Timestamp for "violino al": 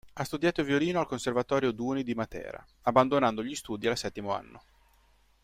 0.63-1.05